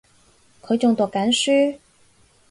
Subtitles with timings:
[0.63, 1.77] 佢仲讀緊書